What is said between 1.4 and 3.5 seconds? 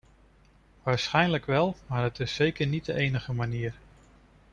wel, maar het is zeker niet de enige